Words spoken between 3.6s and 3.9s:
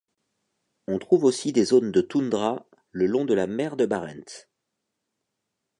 de